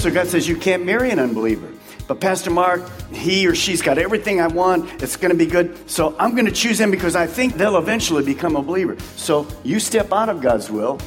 [0.00, 1.70] So God says, You can't marry an unbeliever.
[2.08, 5.02] But Pastor Mark, he or she's got everything I want.
[5.02, 5.90] It's going to be good.
[5.90, 8.96] So I'm going to choose them because I think they'll eventually become a believer.
[9.16, 10.98] So you step out of God's will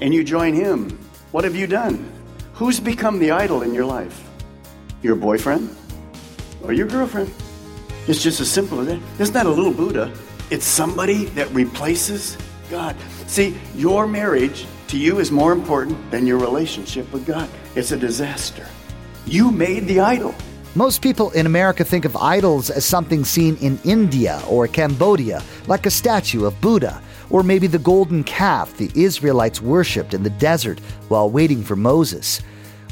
[0.00, 0.98] and you join Him.
[1.32, 2.10] What have you done?
[2.54, 4.26] Who's become the idol in your life?
[5.02, 5.76] Your boyfriend
[6.62, 7.30] or your girlfriend?
[8.08, 9.00] It's just as simple as that.
[9.18, 10.12] It's not a little Buddha,
[10.50, 12.38] it's somebody that replaces
[12.70, 12.96] God.
[13.26, 17.48] See, your marriage to you is more important than your relationship with God.
[17.76, 18.66] It's a disaster.
[19.24, 20.34] You made the idol.
[20.74, 25.86] Most people in America think of idols as something seen in India or Cambodia, like
[25.86, 30.80] a statue of Buddha, or maybe the golden calf the Israelites worshipped in the desert
[31.06, 32.42] while waiting for Moses.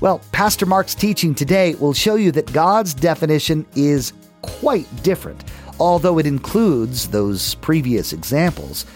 [0.01, 5.43] Well, Pastor Mark's teaching today will show you that God's definition is quite different,
[5.81, 8.87] although it includes those previous examples.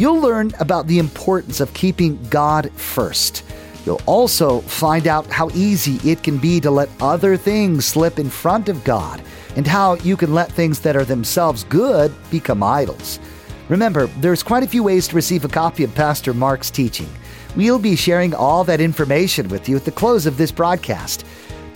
[0.00, 3.44] You'll learn about the importance of keeping God first.
[3.84, 8.30] You'll also find out how easy it can be to let other things slip in
[8.30, 9.20] front of God,
[9.56, 13.20] and how you can let things that are themselves good become idols.
[13.68, 17.10] Remember, there's quite a few ways to receive a copy of Pastor Mark's teaching.
[17.54, 21.26] We'll be sharing all that information with you at the close of this broadcast.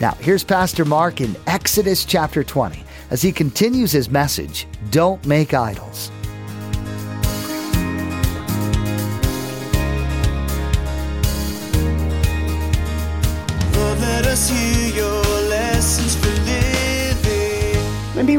[0.01, 5.53] Now, here's Pastor Mark in Exodus chapter 20 as he continues his message Don't Make
[5.53, 6.11] Idols.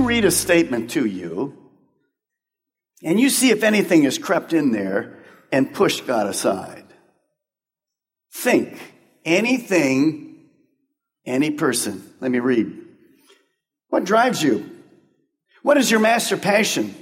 [0.05, 1.57] Read a statement to you,
[3.03, 5.19] and you see if anything has crept in there
[5.51, 6.85] and pushed God aside.
[8.33, 8.79] Think
[9.23, 10.45] anything,
[11.25, 12.13] any person.
[12.21, 12.73] Let me read.
[13.89, 14.69] What drives you?
[15.61, 16.93] What is your master passion?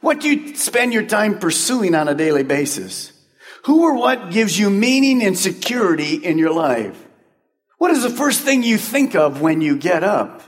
[0.00, 3.12] What do you spend your time pursuing on a daily basis?
[3.64, 7.06] Who or what gives you meaning and security in your life?
[7.78, 10.42] What is the first thing you think of when you get up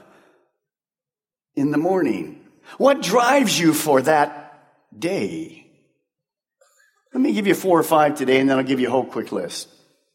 [1.54, 2.40] in the morning?
[2.78, 4.62] What drives you for that
[4.96, 5.66] day?
[7.12, 9.04] Let me give you four or five today, and then I'll give you a whole
[9.04, 9.68] quick list.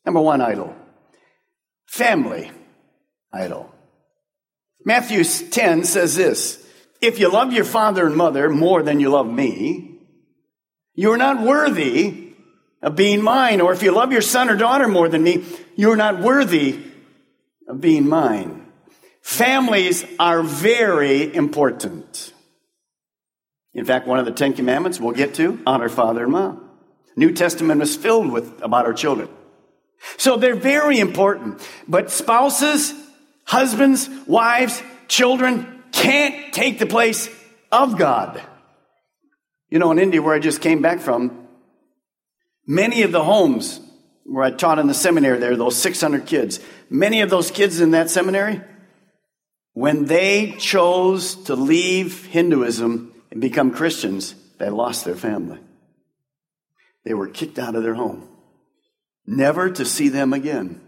[0.06, 0.75] Number one, idol.
[1.88, 2.51] Family,
[3.34, 3.73] idol.
[4.85, 6.66] Matthew 10 says this
[7.01, 10.00] If you love your father and mother more than you love me,
[10.94, 12.34] you're not worthy
[12.81, 13.59] of being mine.
[13.59, 15.44] Or if you love your son or daughter more than me,
[15.75, 16.79] you're not worthy
[17.67, 18.65] of being mine.
[19.25, 22.31] Families are very important.
[23.74, 26.69] In fact, one of the Ten Commandments we'll get to honor father and mom.
[27.16, 29.28] New Testament is filled with about our children.
[30.18, 31.68] So they're very important.
[31.88, 32.94] But spouses,
[33.46, 37.28] husbands, wives, children can't take the place
[37.72, 38.40] of God.
[39.72, 41.47] You know, in India, where I just came back from,
[42.68, 43.80] many of the homes
[44.24, 46.59] where I taught in the seminary there, those 600 kids,
[46.91, 48.62] many of those kids in that seminary,
[49.75, 55.59] when they chose to leave Hinduism and become Christians, they lost their family.
[57.03, 58.25] They were kicked out of their home,
[59.28, 60.80] never to see them again.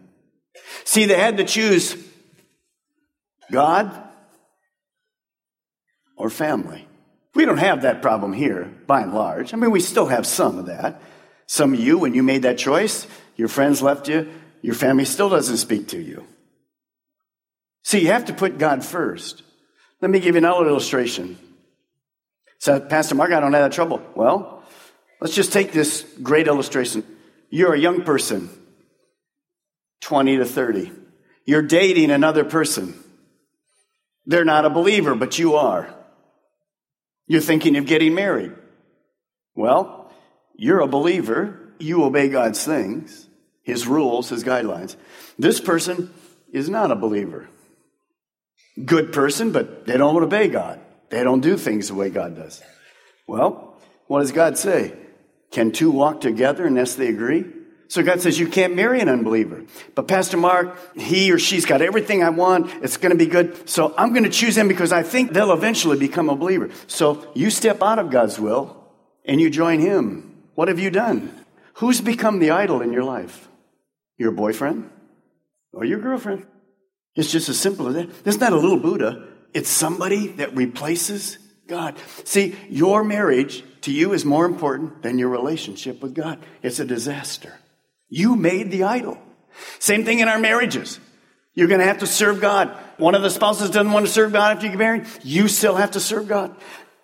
[0.86, 1.97] See, they had to choose
[3.52, 3.92] God
[6.16, 6.88] or family.
[7.36, 9.53] We don't have that problem here, by and large.
[9.53, 11.02] I mean, we still have some of that.
[11.46, 13.06] Some of you, when you made that choice,
[13.36, 14.31] your friends left you,
[14.62, 16.26] your family still doesn't speak to you.
[17.88, 19.44] See, you have to put God first.
[20.02, 21.38] Let me give you another illustration.
[22.58, 24.02] So, Pastor Mark, I don't have that trouble.
[24.14, 24.61] Well,
[25.22, 27.06] let's just take this great illustration.
[27.50, 28.50] You're a young person,
[30.02, 30.91] 20 to 30.
[31.46, 32.94] You're dating another person.
[34.26, 35.96] They're not a believer, but you are.
[37.26, 38.52] You're thinking of getting married.
[39.56, 40.11] Well,
[40.58, 41.72] you're a believer.
[41.79, 43.29] You obey God's things,
[43.64, 44.97] His rules, His guidelines.
[45.40, 46.14] This person
[46.52, 47.47] is not a believer.
[48.85, 50.79] Good person, but they don't obey God.
[51.09, 52.62] They don't do things the way God does.
[53.26, 54.94] Well, what does God say?
[55.52, 57.46] Can two walk together unless they agree?
[57.90, 59.64] So God says, you can't marry an unbeliever.
[59.96, 62.70] But Pastor Mark, he or she's got everything I want.
[62.84, 63.70] It's going to be good.
[63.70, 66.70] So I'm going to choose him because I think they'll eventually become a believer.
[66.88, 68.76] So you step out of God's will
[69.23, 70.44] and you join him.
[70.56, 71.34] What have you done?
[71.76, 73.47] Who's become the idol in your life?
[74.18, 74.90] Your boyfriend
[75.72, 76.46] or your girlfriend?
[77.17, 78.09] It's just as simple as that.
[78.25, 79.28] It's not a little Buddha.
[79.53, 81.96] It's somebody that replaces God.
[82.23, 86.40] See, your marriage to you is more important than your relationship with God.
[86.61, 87.53] It's a disaster.
[88.08, 89.17] You made the idol.
[89.79, 90.99] Same thing in our marriages.
[91.55, 92.69] You're going to have to serve God.
[92.97, 95.08] One of the spouses doesn't want to serve God after you get married.
[95.23, 96.55] You still have to serve God.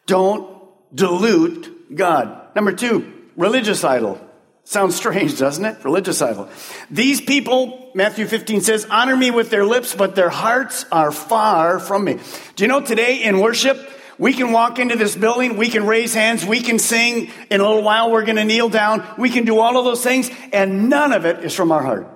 [0.06, 0.48] Don't
[0.94, 2.56] dilute God.
[2.56, 4.22] Number two, religious idol.
[4.66, 5.84] Sounds strange, doesn't it?
[5.84, 6.50] Religious idol.
[6.90, 11.80] These people, Matthew 15 says, honor me with their lips, but their hearts are far
[11.80, 12.20] from me.
[12.56, 13.78] Do you know today in worship,
[14.18, 17.30] we can walk into this building, we can raise hands, we can sing.
[17.50, 19.06] In a little while, we're going to kneel down.
[19.18, 22.08] We can do all of those things, and none of it is from our heart.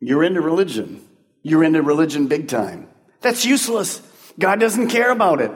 [0.00, 1.06] You're into religion.
[1.42, 2.88] You're into religion big time.
[3.20, 4.02] That's useless.
[4.38, 5.52] God doesn't care about it.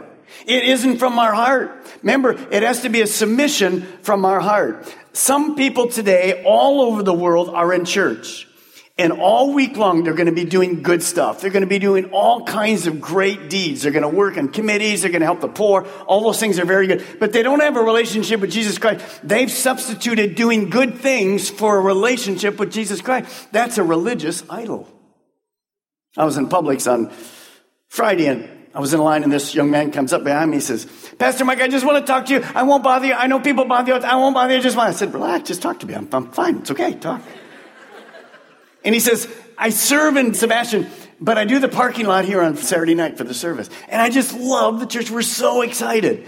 [0.47, 1.87] It isn't from our heart.
[2.03, 4.93] Remember, it has to be a submission from our heart.
[5.13, 8.49] Some people today all over the world are in church.
[8.99, 11.41] And all week long, they're going to be doing good stuff.
[11.41, 13.83] They're going to be doing all kinds of great deeds.
[13.83, 15.01] They're going to work in committees.
[15.03, 15.87] They're going to help the poor.
[16.07, 17.05] All those things are very good.
[17.19, 19.21] But they don't have a relationship with Jesus Christ.
[19.25, 23.51] They've substituted doing good things for a relationship with Jesus Christ.
[23.51, 24.87] That's a religious idol.
[26.17, 27.11] I was in Publix on
[27.89, 30.57] Friday and I was in line and this young man comes up behind me.
[30.57, 30.87] He says,
[31.19, 32.45] Pastor Mike, I just want to talk to you.
[32.55, 33.13] I won't bother you.
[33.13, 34.01] I know people bother you.
[34.01, 34.61] I won't bother you.
[34.61, 34.89] I Just want.
[34.89, 35.49] I said, relax.
[35.49, 35.95] Just talk to me.
[35.95, 36.59] I'm, I'm fine.
[36.59, 36.95] It's okay.
[36.95, 37.23] Talk.
[38.85, 39.29] And he says,
[39.59, 40.89] I serve in Sebastian,
[41.21, 43.69] but I do the parking lot here on Saturday night for the service.
[43.89, 45.11] And I just love the church.
[45.11, 46.27] We're so excited.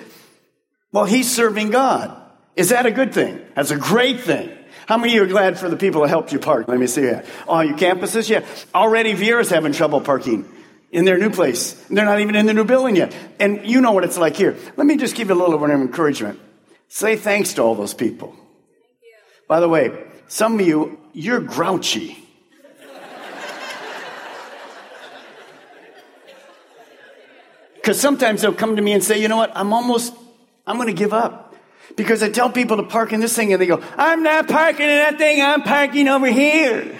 [0.92, 2.20] Well, he's serving God.
[2.56, 3.40] Is that a good thing?
[3.56, 4.50] That's a great thing.
[4.86, 6.68] How many of you are glad for the people that helped you park?
[6.68, 7.24] Let me see that.
[7.48, 8.28] Oh, your campuses?
[8.28, 8.44] Yeah.
[8.74, 10.44] Already Viera's having trouble parking
[10.94, 11.72] in their new place.
[11.90, 13.12] They're not even in the new building yet.
[13.40, 14.56] And you know what it's like here.
[14.76, 16.38] Let me just give you a little word of encouragement.
[16.88, 18.36] Say thanks to all those people.
[19.48, 22.16] By the way, some of you, you're grouchy.
[27.74, 30.14] Because sometimes they'll come to me and say, you know what, I'm almost,
[30.66, 31.54] I'm going to give up.
[31.96, 34.88] Because I tell people to park in this thing and they go, I'm not parking
[34.88, 36.96] in that thing, I'm parking over here.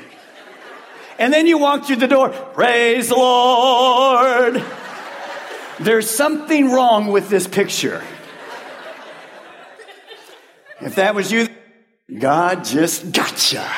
[1.18, 4.62] And then you walk through the door, praise the Lord.
[5.80, 8.02] There's something wrong with this picture.
[10.80, 11.48] If that was you,
[12.18, 13.68] God just gotcha.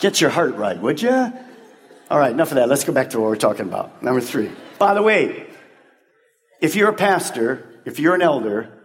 [0.00, 1.32] Get your heart right, would you?
[2.10, 2.68] All right, enough of that.
[2.68, 4.02] Let's go back to what we're talking about.
[4.02, 4.50] Number three.
[4.78, 5.46] By the way,
[6.60, 8.82] if you're a pastor, if you're an elder,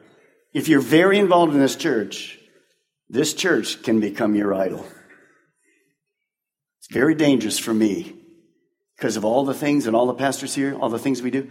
[0.54, 2.40] if you're very involved in this church,
[3.10, 4.86] this church can become your idol.
[6.88, 8.16] It's very dangerous for me
[8.96, 11.50] because of all the things and all the pastors here, all the things we do,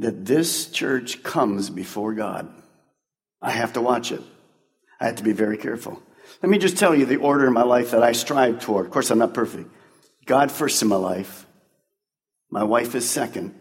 [0.00, 2.52] that this church comes before God.
[3.40, 4.22] I have to watch it.
[5.00, 6.02] I have to be very careful.
[6.42, 8.86] Let me just tell you the order in my life that I strive toward.
[8.86, 9.70] Of course, I'm not perfect.
[10.26, 11.46] God first in my life.
[12.50, 13.54] My wife is second.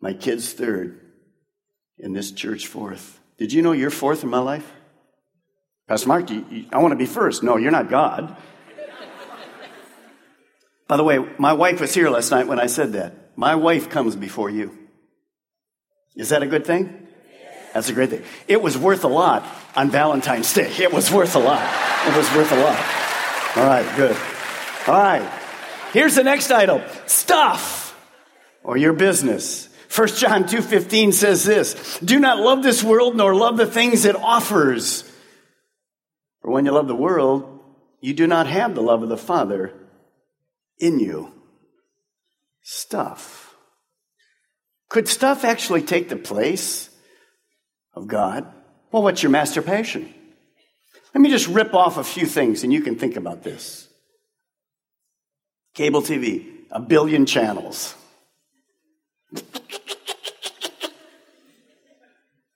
[0.00, 1.00] My kids third,
[1.98, 3.20] and this church fourth.
[3.38, 4.70] Did you know you're fourth in my life?
[5.88, 7.42] Pastor Mark, you, you, I want to be first.
[7.42, 8.36] No, you're not God.
[10.92, 13.14] By the way, my wife was here last night when I said that.
[13.34, 14.76] My wife comes before you.
[16.16, 17.08] Is that a good thing?
[17.72, 18.22] That's a great thing.
[18.46, 19.42] It was worth a lot
[19.74, 20.70] on Valentine's Day.
[20.78, 21.62] It was worth a lot.
[22.06, 22.78] It was worth a lot.
[23.56, 24.14] All right, good.
[24.86, 25.26] All right.
[25.94, 27.98] Here's the next item stuff
[28.62, 29.70] or your business.
[29.88, 34.14] 1 John 2:15 says this, "Do not love this world nor love the things it
[34.14, 35.04] offers.
[36.42, 37.60] For when you love the world,
[38.02, 39.72] you do not have the love of the Father
[40.82, 41.32] in you."
[42.62, 43.56] Stuff.
[44.90, 46.90] Could stuff actually take the place
[47.94, 48.46] of God?
[48.90, 50.12] Well, what's your master passion?
[51.14, 53.88] Let me just rip off a few things and you can think about this.
[55.74, 57.94] Cable TV, a billion channels.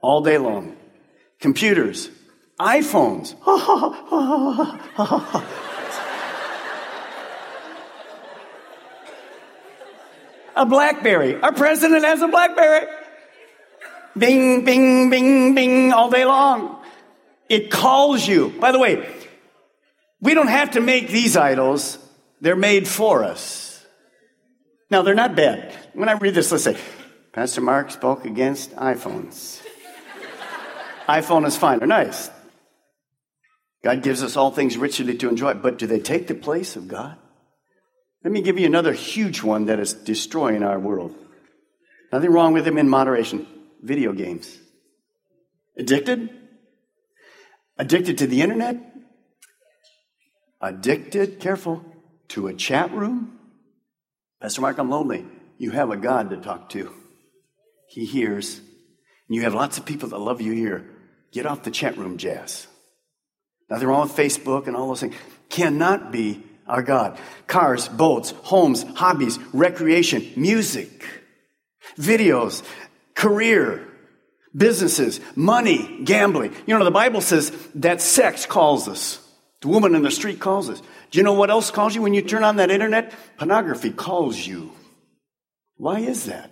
[0.01, 0.77] all day long.
[1.41, 2.11] Computers,
[2.61, 3.35] iPhones.
[10.57, 11.41] a Blackberry.
[11.41, 12.87] Our president has a Blackberry.
[14.17, 16.83] Bing, bing, bing, bing, all day long.
[17.49, 18.49] It calls you.
[18.59, 19.09] By the way,
[20.21, 21.99] we don't have to make these idols,
[22.41, 23.85] they're made for us.
[24.91, 25.75] Now, they're not bad.
[25.93, 26.77] When I read this, let's say,
[27.33, 29.63] Pastor Mark spoke against iPhones
[31.09, 31.79] iPhone is fine.
[31.79, 32.31] They're nice.
[33.85, 36.89] God gives us all things richly to enjoy, but do they take the place of
[36.89, 37.17] God?
[38.27, 41.15] Let me give you another huge one that is destroying our world.
[42.13, 43.47] Nothing wrong with them in moderation.
[43.81, 44.59] Video games.
[45.79, 46.31] Addicted?
[47.79, 48.79] Addicted to the internet?
[50.61, 51.85] Addicted, careful,
[52.31, 53.39] to a chat room?
[54.43, 55.25] Pastor Mark, I'm lonely.
[55.57, 56.93] You have a God to talk to.
[57.87, 58.59] He hears.
[58.59, 60.85] And you have lots of people that love you here.
[61.31, 62.67] Get off the chat room, Jazz.
[63.71, 65.15] Nothing wrong with Facebook and all those things.
[65.49, 67.19] Cannot be our God.
[67.47, 71.05] Cars, boats, homes, hobbies, recreation, music,
[71.99, 72.65] videos,
[73.15, 73.87] career,
[74.55, 76.55] businesses, money, gambling.
[76.67, 79.23] You know, the Bible says that sex calls us.
[79.63, 80.81] The woman in the street calls us.
[81.11, 83.13] Do you know what else calls you when you turn on that internet?
[83.39, 84.73] Pornography calls you.
[85.77, 86.51] Why is that?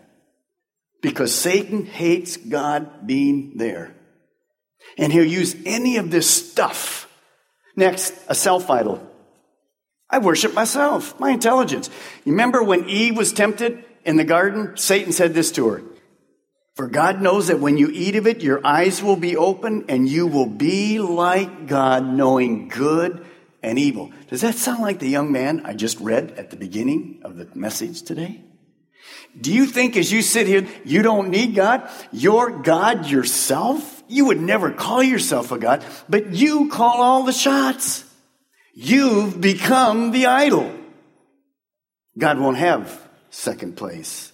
[1.02, 3.94] Because Satan hates God being there.
[4.96, 7.10] And he'll use any of this stuff.
[7.76, 9.06] Next, a self idol.
[10.10, 11.90] I worship myself, my intelligence.
[12.24, 14.76] You remember when Eve was tempted in the garden?
[14.76, 15.82] Satan said this to her
[16.74, 20.08] For God knows that when you eat of it, your eyes will be open and
[20.08, 23.24] you will be like God, knowing good
[23.62, 24.12] and evil.
[24.28, 27.48] Does that sound like the young man I just read at the beginning of the
[27.54, 28.42] message today?
[29.38, 31.90] Do you think as you sit here, you don't need God?
[32.12, 34.02] You're God yourself?
[34.06, 38.04] You would never call yourself a God, but you call all the shots.
[38.74, 40.74] You've become the idol.
[42.18, 43.00] God won't have
[43.30, 44.32] second place.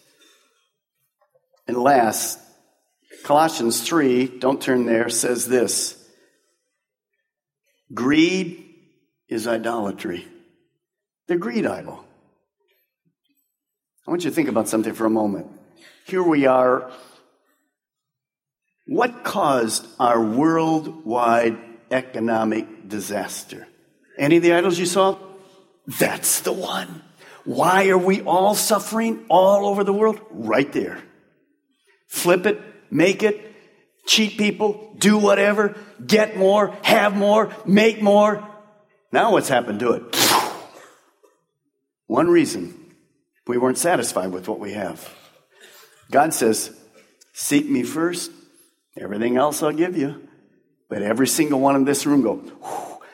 [1.67, 2.39] And last,
[3.23, 5.97] Colossians 3, don't turn there, says this
[7.93, 8.67] Greed
[9.29, 10.27] is idolatry.
[11.29, 12.05] The greed idol.
[14.07, 15.47] I want you to think about something for a moment.
[16.07, 16.91] Here we are.
[18.87, 21.57] What caused our worldwide
[21.93, 23.69] economic disaster?
[24.21, 25.19] Any of the idols you saw?
[25.87, 27.03] That's the one.
[27.45, 30.21] Why are we all suffering all over the world?
[30.31, 31.03] Right there.
[32.07, 32.61] Flip it,
[32.91, 33.41] make it,
[34.07, 35.75] cheat people, do whatever,
[36.07, 38.47] get more, have more, make more.
[39.11, 40.17] Now what's happened to it?
[42.07, 42.93] One reason
[43.47, 45.17] we weren't satisfied with what we have.
[46.11, 46.77] God says,
[47.33, 48.31] Seek me first,
[48.99, 50.29] everything else I'll give you.
[50.91, 52.43] But every single one in this room go,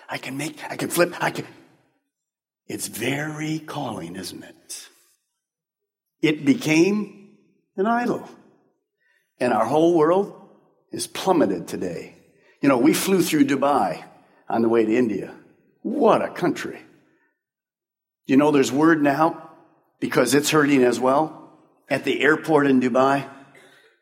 [0.09, 1.47] I can make, I can flip, I can.
[2.67, 4.89] It's very calling, isn't it?
[6.23, 7.37] It became
[7.77, 8.29] an idol.
[9.39, 10.35] And our whole world
[10.91, 12.15] is plummeted today.
[12.61, 14.03] You know, we flew through Dubai
[14.49, 15.35] on the way to India.
[15.83, 16.81] What a country.
[18.25, 19.51] You know, there's word now,
[20.01, 21.53] because it's hurting as well,
[21.89, 23.29] at the airport in Dubai.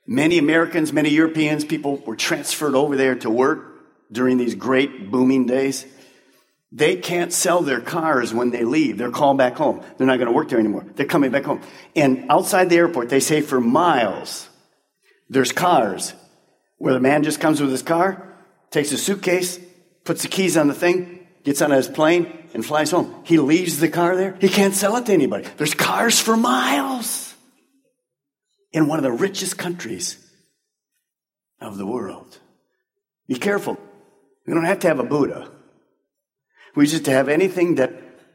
[0.06, 3.74] Many Americans, many Europeans, people were transferred over there to work
[4.12, 5.84] during these great booming days.
[6.74, 8.98] They can't sell their cars when they leave.
[8.98, 9.80] They're called back home.
[9.96, 10.84] They're not going to work there anymore.
[10.96, 11.62] They're coming back home.
[11.94, 14.48] And outside the airport, they say for miles,
[15.30, 16.14] there's cars
[16.78, 18.36] where the man just comes with his car,
[18.72, 19.60] takes a suitcase,
[20.02, 23.22] puts the keys on the thing, gets on his plane, and flies home.
[23.22, 24.36] He leaves the car there.
[24.40, 25.46] He can't sell it to anybody.
[25.56, 27.36] There's cars for miles
[28.72, 30.18] in one of the richest countries
[31.60, 32.36] of the world.
[33.28, 33.78] Be careful.
[34.44, 35.53] We don't have to have a Buddha.
[36.74, 37.92] We just to have anything that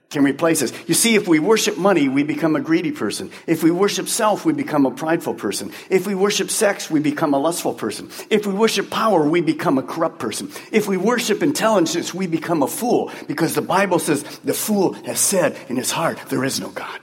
[0.10, 0.74] can replace us.
[0.88, 3.32] You see, if we worship money, we become a greedy person.
[3.46, 5.72] If we worship self, we become a prideful person.
[5.90, 8.10] If we worship sex, we become a lustful person.
[8.30, 10.52] If we worship power, we become a corrupt person.
[10.72, 15.20] If we worship intelligence, we become a fool because the Bible says the fool has
[15.20, 17.00] said in his heart, there is no God.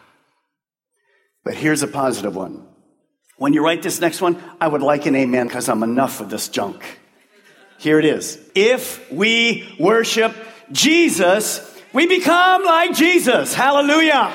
[1.44, 2.66] But here's a positive one.
[3.38, 6.28] When you write this next one, I would like an amen because I'm enough of
[6.28, 6.82] this junk.
[7.78, 8.40] Here it is.
[8.54, 10.34] If we worship
[10.72, 11.60] Jesus,
[11.92, 13.54] we become like Jesus.
[13.54, 14.32] Hallelujah.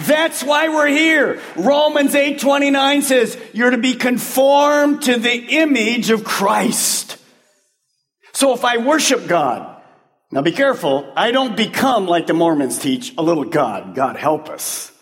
[0.00, 1.40] That's why we're here.
[1.56, 7.18] Romans 8:29 says, "You're to be conformed to the image of Christ."
[8.32, 9.76] So if I worship God,
[10.30, 13.94] now be careful, I don't become like the Mormons teach, a little God.
[13.94, 14.92] God help us.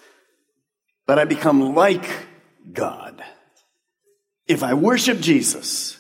[1.07, 2.09] But I become like
[2.73, 3.23] God.
[4.47, 5.97] If I worship Jesus,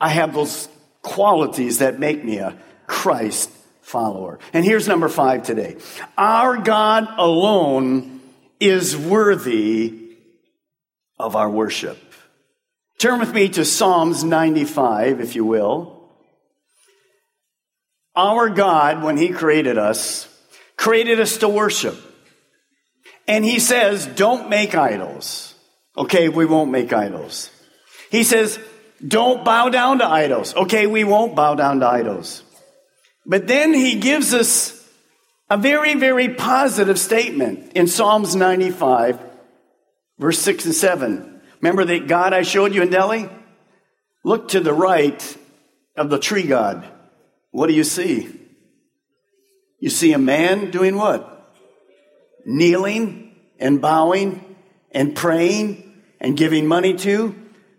[0.00, 0.68] I have those
[1.02, 3.50] qualities that make me a Christ
[3.82, 4.38] follower.
[4.52, 5.76] And here's number five today.
[6.18, 8.20] Our God alone
[8.58, 10.16] is worthy
[11.18, 11.98] of our worship.
[12.98, 16.10] Turn with me to Psalms 95, if you will.
[18.14, 20.26] Our God, when He created us,
[20.76, 21.96] created us to worship.
[23.28, 25.54] And He says, don't make idols.
[25.96, 27.50] Okay, we won't make idols.
[28.10, 28.58] He says,
[29.06, 30.54] don't bow down to idols.
[30.54, 32.42] Okay, we won't bow down to idols.
[33.26, 34.72] But then he gives us
[35.50, 39.20] a very, very positive statement in Psalms 95,
[40.18, 41.40] verse 6 and 7.
[41.60, 43.28] Remember that God I showed you in Delhi?
[44.24, 45.36] Look to the right
[45.96, 46.86] of the tree god.
[47.50, 48.40] What do you see?
[49.80, 51.54] You see a man doing what?
[52.44, 54.56] Kneeling and bowing
[54.90, 57.34] and praying and giving money to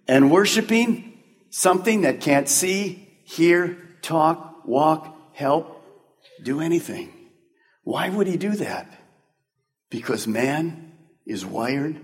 [0.08, 5.84] and worshiping something that can't see, hear, talk, walk, help,
[6.42, 7.14] do anything.
[7.84, 8.92] Why would he do that?
[9.92, 10.94] Because man
[11.28, 12.02] is wired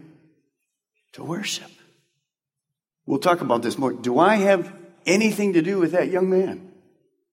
[1.14, 1.72] to worship.
[3.08, 3.92] We'll talk about this more.
[3.92, 4.72] Do I have
[5.08, 6.72] anything to do with that young man?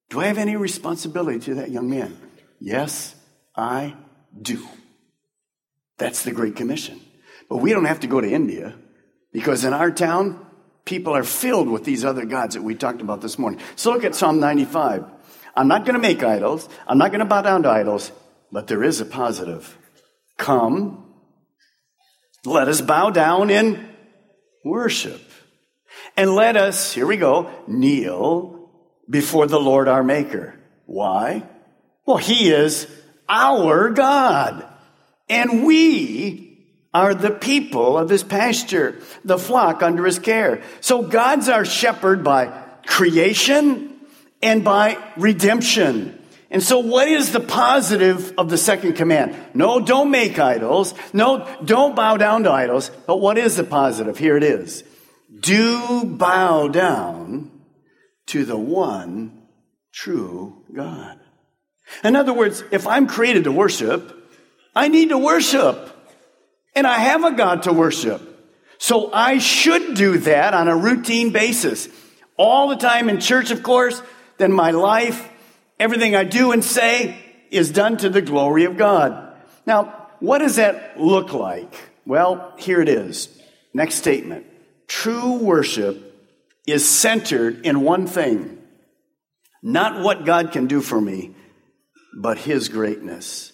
[0.09, 2.17] Do I have any responsibility to that young man?
[2.59, 3.15] Yes,
[3.55, 3.95] I
[4.41, 4.67] do.
[5.99, 6.99] That's the Great Commission.
[7.51, 8.75] But we don't have to go to India
[9.33, 10.47] because in our town,
[10.87, 13.61] people are filled with these other gods that we talked about this morning.
[13.77, 15.05] So look at Psalm 95.
[15.61, 16.67] I'm not going to make idols.
[16.87, 18.13] I'm not going to bow down to idols,
[18.51, 19.77] but there is a positive.
[20.39, 21.13] Come,
[22.47, 23.91] let us bow down in
[24.65, 25.21] worship.
[26.17, 28.71] And let us, here we go, kneel
[29.11, 30.59] before the Lord our Maker.
[30.87, 31.43] Why?
[32.07, 32.87] Well, He is
[33.29, 34.67] our God.
[35.29, 36.65] And we
[36.95, 40.63] are the people of His pasture, the flock under His care.
[40.81, 42.47] So God's our shepherd by
[42.87, 43.90] creation
[44.43, 46.17] and by redemption.
[46.51, 49.37] And so what is the positive of the second command?
[49.55, 50.95] No, don't make idols.
[51.13, 52.91] No, don't bow down to idols.
[53.07, 54.19] But what is the positive?
[54.19, 54.83] Here it is.
[55.39, 57.53] Do bow down
[58.27, 59.47] to the one
[59.93, 61.21] true God.
[62.03, 64.17] In other words, if I'm created to worship,
[64.75, 65.97] I need to worship.
[66.75, 68.23] And I have a God to worship.
[68.79, 71.89] So I should do that on a routine basis.
[72.37, 74.01] All the time in church, of course,
[74.41, 75.29] then my life,
[75.79, 77.19] everything I do and say
[77.51, 79.37] is done to the glory of God.
[79.67, 81.73] Now, what does that look like?
[82.07, 83.29] Well, here it is.
[83.75, 84.47] Next statement.
[84.89, 86.11] True worship
[86.67, 88.59] is centered in one thing.
[89.63, 91.35] Not what God can do for me,
[92.19, 93.53] but His greatness.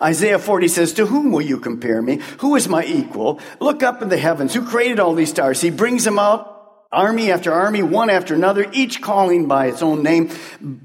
[0.00, 2.20] Isaiah 40 says, To whom will you compare me?
[2.38, 3.40] Who is my equal?
[3.58, 4.54] Look up in the heavens.
[4.54, 5.60] Who created all these stars?
[5.60, 6.59] He brings them out,
[6.92, 10.30] army after army, one after another, each calling by its own name.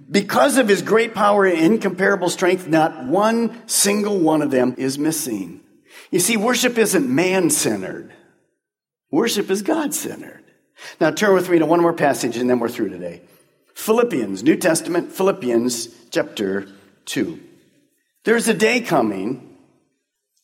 [0.10, 5.00] Because of his great power and incomparable strength, not one single one of them is
[5.00, 5.62] missing.
[6.12, 8.14] You see, worship isn't man centered,
[9.12, 10.44] worship is God centered.
[11.00, 13.22] Now turn with me to one more passage and then we're through today.
[13.76, 16.68] Philippians, New Testament, Philippians chapter
[17.06, 17.40] 2.
[18.24, 19.58] There's a day coming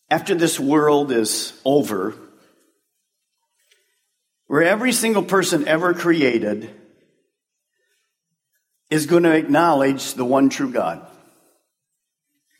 [0.09, 2.15] after this world is over
[4.51, 6.69] where every single person ever created
[8.89, 11.07] is going to acknowledge the one true God.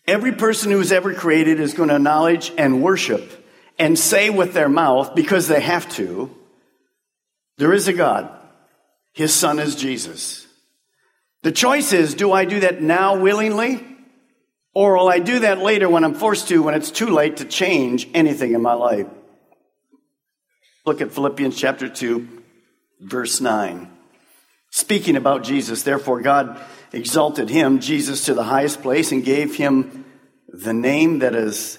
[0.08, 3.46] Every person who's ever created is going to acknowledge and worship
[3.78, 6.34] and say with their mouth, because they have to,
[7.58, 8.32] there is a God.
[9.12, 10.48] His son is Jesus.
[11.44, 13.86] The choice is, do I do that now willingly?
[14.74, 17.44] Or will I do that later when I'm forced to, when it's too late to
[17.44, 19.08] change anything in my life?
[20.86, 22.28] Look at Philippians chapter 2,
[23.02, 23.90] verse 9.
[24.72, 26.60] Speaking about Jesus, therefore God
[26.92, 30.06] exalted him, Jesus, to the highest place and gave him
[30.48, 31.78] the name that is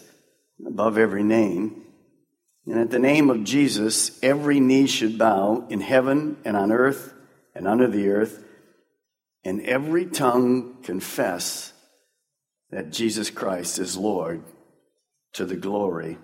[0.65, 1.83] above every name.
[2.67, 7.12] And at the name of Jesus, every knee should bow in heaven and on earth
[7.57, 8.45] and under the earth,
[9.45, 11.73] and every tongue confess
[12.71, 14.45] that Jesus Christ is Lord
[15.33, 16.19] to the glory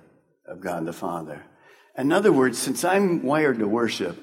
[0.46, 1.42] of God the Father.
[1.98, 4.16] In other words, since I'm wired to worship,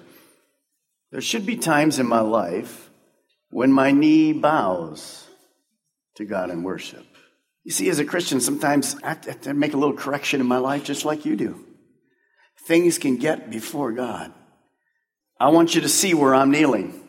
[1.12, 2.90] there should be times in my life
[3.50, 5.28] when my knee bows
[6.16, 7.06] to God in worship.
[7.66, 10.58] You see, as a Christian, sometimes I have to make a little correction in my
[10.58, 11.66] life just like you do.
[12.66, 14.34] Things can get before God.
[15.38, 17.02] I want you to see where I'm kneeling.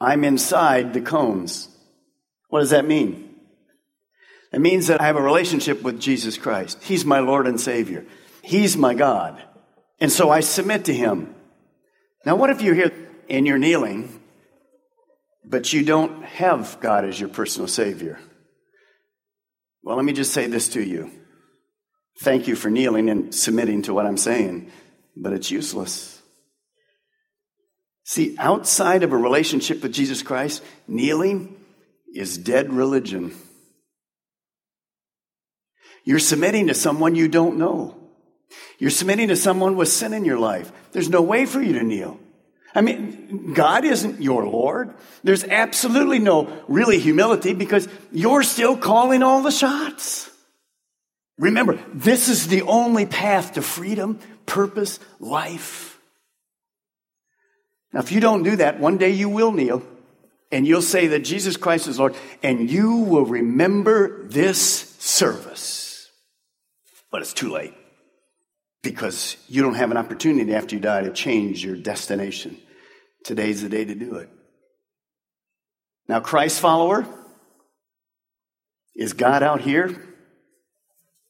[0.00, 1.68] I'm inside the cones.
[2.48, 3.34] What does that mean?
[4.50, 6.82] It means that I have a relationship with Jesus Christ.
[6.82, 8.06] He's my Lord and Savior.
[8.42, 9.42] He's my God.
[10.00, 11.34] And so I submit to Him.
[12.26, 12.92] Now, what if you're here
[13.30, 14.20] and you're kneeling,
[15.44, 18.18] but you don't have God as your personal Savior?
[19.82, 21.10] Well, let me just say this to you.
[22.20, 24.70] Thank you for kneeling and submitting to what I'm saying,
[25.16, 26.20] but it's useless.
[28.04, 31.56] See, outside of a relationship with Jesus Christ, kneeling
[32.14, 33.34] is dead religion.
[36.04, 38.01] You're submitting to someone you don't know.
[38.82, 40.72] You're submitting to someone with sin in your life.
[40.90, 42.18] There's no way for you to kneel.
[42.74, 44.92] I mean, God isn't your Lord.
[45.22, 50.28] There's absolutely no really humility because you're still calling all the shots.
[51.38, 56.00] Remember, this is the only path to freedom, purpose, life.
[57.92, 59.84] Now, if you don't do that, one day you will kneel
[60.50, 66.10] and you'll say that Jesus Christ is Lord, and you will remember this service.
[67.12, 67.74] But it's too late
[68.82, 72.58] because you don't have an opportunity after you die to change your destination.
[73.24, 74.28] Today's the day to do it.
[76.08, 77.06] Now, Christ follower,
[78.94, 80.02] is God out here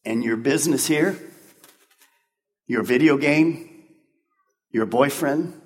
[0.05, 1.19] and your business here,
[2.67, 3.85] your video game,
[4.71, 5.61] your boyfriend?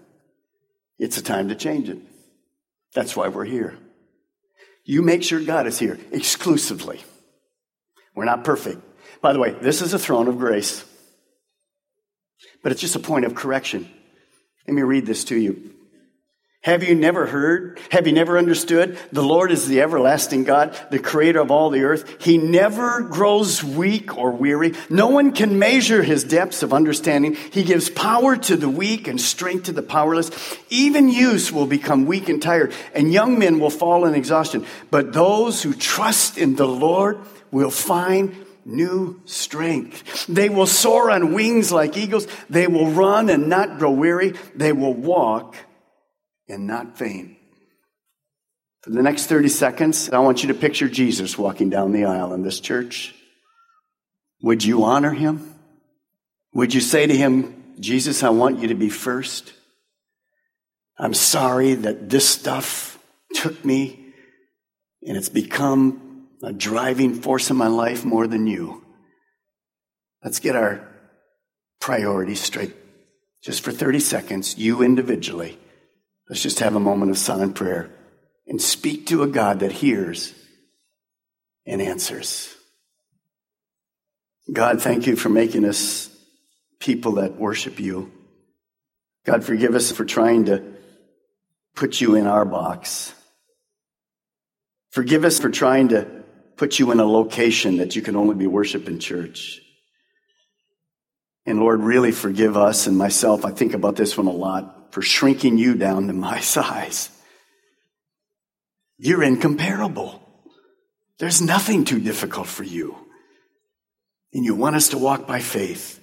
[0.98, 1.98] It's a time to change it.
[2.94, 3.78] That's why we're here.
[4.84, 7.02] You make sure God is here exclusively.
[8.14, 8.80] We're not perfect.
[9.20, 10.84] By the way, this is a throne of grace,
[12.66, 13.88] but it's just a point of correction.
[14.66, 15.70] Let me read this to you.
[16.62, 17.78] Have you never heard?
[17.92, 18.98] Have you never understood?
[19.12, 22.20] The Lord is the everlasting God, the creator of all the earth.
[22.20, 24.74] He never grows weak or weary.
[24.90, 27.36] No one can measure his depths of understanding.
[27.36, 30.32] He gives power to the weak and strength to the powerless.
[30.68, 34.66] Even youths will become weak and tired, and young men will fall in exhaustion.
[34.90, 37.20] But those who trust in the Lord
[37.52, 40.26] will find new strength.
[40.26, 42.26] They will soar on wings like eagles.
[42.50, 44.34] They will run and not grow weary.
[44.54, 45.56] They will walk
[46.48, 47.36] and not faint.
[48.82, 52.34] For the next 30 seconds, I want you to picture Jesus walking down the aisle
[52.34, 53.14] in this church.
[54.42, 55.54] Would you honor him?
[56.54, 59.52] Would you say to him, Jesus, I want you to be first?
[60.98, 62.98] I'm sorry that this stuff
[63.34, 64.14] took me
[65.06, 66.05] and it's become
[66.46, 68.84] a driving force in my life more than you.
[70.22, 70.88] Let's get our
[71.80, 72.72] priorities straight.
[73.42, 75.58] Just for 30 seconds, you individually.
[76.30, 77.90] Let's just have a moment of silent prayer
[78.46, 80.34] and speak to a God that hears
[81.66, 82.54] and answers.
[84.52, 86.08] God, thank you for making us
[86.78, 88.12] people that worship you.
[89.24, 90.62] God, forgive us for trying to
[91.74, 93.12] put you in our box.
[94.90, 96.16] Forgive us for trying to
[96.56, 99.60] put you in a location that you can only be worshiped in church.
[101.44, 103.44] And Lord, really forgive us and myself.
[103.44, 107.10] I think about this one a lot for shrinking you down to my size.
[108.98, 110.22] You're incomparable.
[111.18, 112.96] There's nothing too difficult for you.
[114.32, 116.00] And you want us to walk by faith.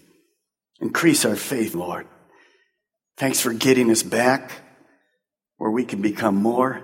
[0.79, 2.07] Increase our faith, Lord.
[3.17, 4.51] Thanks for getting us back
[5.57, 6.83] where we can become more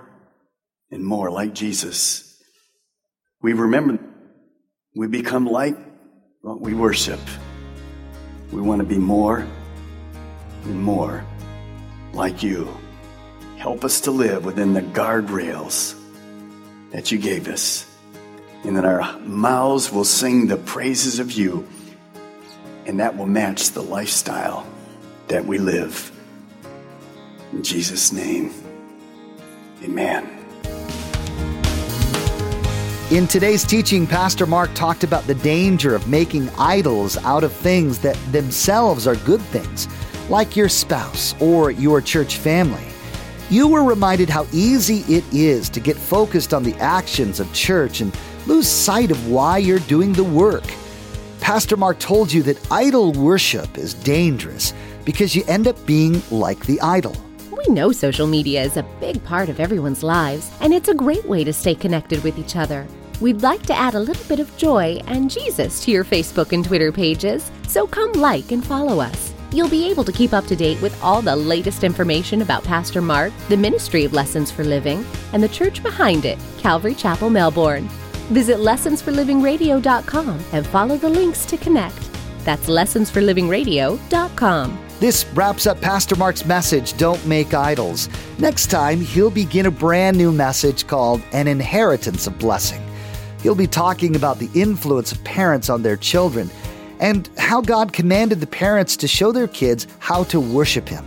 [0.90, 2.29] and more like Jesus.
[3.42, 3.98] We remember
[4.94, 5.76] we become like
[6.42, 7.20] what we worship.
[8.52, 9.46] We want to be more
[10.64, 11.24] and more
[12.12, 12.68] like you.
[13.56, 15.94] Help us to live within the guardrails
[16.92, 17.86] that you gave us,
[18.64, 21.66] and that our mouths will sing the praises of you,
[22.86, 24.66] and that will match the lifestyle
[25.28, 26.10] that we live.
[27.52, 28.52] In Jesus' name,
[29.82, 30.29] amen.
[33.10, 37.98] In today's teaching, Pastor Mark talked about the danger of making idols out of things
[37.98, 39.88] that themselves are good things
[40.28, 42.84] like your spouse or your church family.
[43.48, 48.00] You were reminded how easy it is to get focused on the actions of church
[48.00, 50.62] and lose sight of why you're doing the work.
[51.40, 54.72] Pastor Mark told you that idol worship is dangerous
[55.04, 57.16] because you end up being like the idol.
[57.50, 61.24] We know social media is a big part of everyone's lives, and it's a great
[61.24, 62.86] way to stay connected with each other.
[63.20, 66.64] We'd like to add a little bit of joy and Jesus to your Facebook and
[66.64, 69.34] Twitter pages, so come like and follow us.
[69.52, 73.02] You'll be able to keep up to date with all the latest information about Pastor
[73.02, 77.88] Mark, the Ministry of Lessons for Living, and the church behind it, Calvary Chapel, Melbourne.
[78.30, 82.08] Visit lessonsforlivingradio.com and follow the links to connect.
[82.44, 84.78] That's lessonsforlivingradio.com.
[85.00, 88.08] This wraps up Pastor Mark's message, Don't Make Idols.
[88.38, 92.89] Next time, he'll begin a brand new message called An Inheritance of Blessing.
[93.42, 96.50] He'll be talking about the influence of parents on their children
[97.00, 101.04] and how God commanded the parents to show their kids how to worship Him.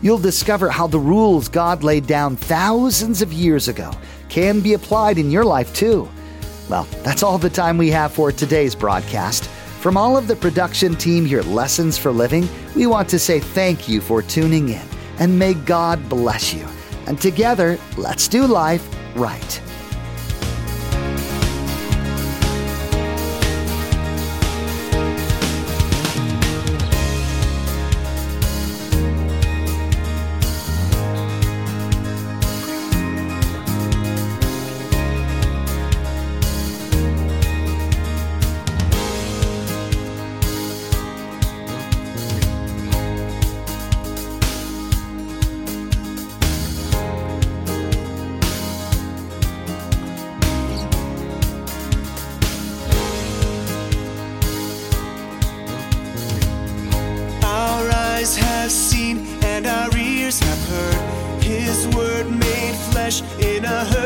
[0.00, 3.90] You'll discover how the rules God laid down thousands of years ago
[4.28, 6.08] can be applied in your life too.
[6.68, 9.44] Well, that's all the time we have for today's broadcast.
[9.80, 13.40] From all of the production team here at Lessons for Living, we want to say
[13.40, 14.86] thank you for tuning in
[15.18, 16.66] and may God bless you.
[17.06, 19.60] And together, let's do life right.
[63.08, 63.97] In a